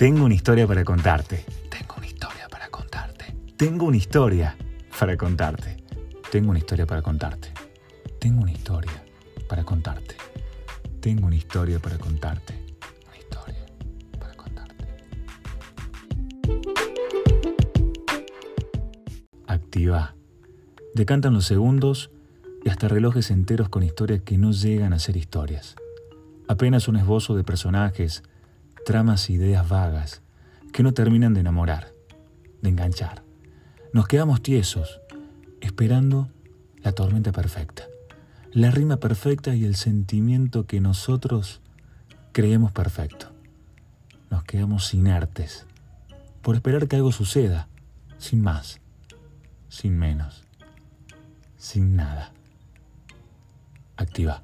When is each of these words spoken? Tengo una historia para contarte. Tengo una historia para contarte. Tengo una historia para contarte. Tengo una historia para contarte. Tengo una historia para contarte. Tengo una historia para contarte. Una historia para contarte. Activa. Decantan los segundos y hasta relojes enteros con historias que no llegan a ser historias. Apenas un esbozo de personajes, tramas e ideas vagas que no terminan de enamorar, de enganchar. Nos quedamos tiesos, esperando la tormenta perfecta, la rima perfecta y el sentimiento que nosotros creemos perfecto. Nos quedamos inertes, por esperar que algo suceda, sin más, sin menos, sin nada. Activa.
Tengo 0.00 0.24
una 0.24 0.32
historia 0.34 0.66
para 0.66 0.82
contarte. 0.82 1.44
Tengo 1.68 1.96
una 1.98 2.06
historia 2.06 2.48
para 2.48 2.70
contarte. 2.70 3.36
Tengo 3.58 3.84
una 3.84 3.98
historia 3.98 4.56
para 4.98 5.14
contarte. 5.18 5.76
Tengo 6.32 6.48
una 6.48 6.58
historia 6.58 6.86
para 6.86 7.02
contarte. 7.02 7.52
Tengo 8.18 8.40
una 8.40 8.50
historia 8.50 9.02
para 9.46 9.62
contarte. 9.62 10.16
Tengo 11.00 11.26
una 11.26 11.36
historia 11.36 11.78
para 11.80 11.98
contarte. 11.98 12.54
Una 13.08 13.18
historia 13.18 13.66
para 14.18 14.34
contarte. 14.36 14.86
Activa. 19.46 20.14
Decantan 20.94 21.34
los 21.34 21.44
segundos 21.44 22.10
y 22.64 22.70
hasta 22.70 22.88
relojes 22.88 23.30
enteros 23.30 23.68
con 23.68 23.82
historias 23.82 24.22
que 24.22 24.38
no 24.38 24.52
llegan 24.52 24.94
a 24.94 24.98
ser 24.98 25.18
historias. 25.18 25.76
Apenas 26.48 26.88
un 26.88 26.96
esbozo 26.96 27.36
de 27.36 27.44
personajes, 27.44 28.22
tramas 28.84 29.28
e 29.28 29.34
ideas 29.34 29.68
vagas 29.68 30.22
que 30.72 30.82
no 30.82 30.92
terminan 30.92 31.34
de 31.34 31.40
enamorar, 31.40 31.92
de 32.62 32.68
enganchar. 32.68 33.22
Nos 33.92 34.06
quedamos 34.06 34.42
tiesos, 34.42 35.00
esperando 35.60 36.28
la 36.82 36.92
tormenta 36.92 37.32
perfecta, 37.32 37.84
la 38.52 38.70
rima 38.70 38.98
perfecta 38.98 39.54
y 39.54 39.64
el 39.64 39.76
sentimiento 39.76 40.66
que 40.66 40.80
nosotros 40.80 41.60
creemos 42.32 42.72
perfecto. 42.72 43.32
Nos 44.30 44.44
quedamos 44.44 44.94
inertes, 44.94 45.66
por 46.42 46.54
esperar 46.54 46.88
que 46.88 46.96
algo 46.96 47.12
suceda, 47.12 47.68
sin 48.18 48.42
más, 48.42 48.80
sin 49.68 49.98
menos, 49.98 50.44
sin 51.56 51.96
nada. 51.96 52.32
Activa. 53.96 54.42